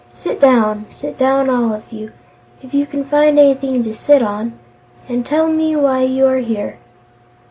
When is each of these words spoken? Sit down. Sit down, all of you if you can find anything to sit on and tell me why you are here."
Sit 0.15 0.39
down. 0.41 0.87
Sit 0.89 1.15
down, 1.19 1.47
all 1.47 1.71
of 1.75 1.83
you 1.91 2.11
if 2.63 2.73
you 2.73 2.87
can 2.87 3.05
find 3.05 3.37
anything 3.37 3.83
to 3.83 3.93
sit 3.93 4.23
on 4.23 4.57
and 5.07 5.23
tell 5.23 5.47
me 5.47 5.75
why 5.75 6.01
you 6.01 6.25
are 6.25 6.39
here." 6.39 6.79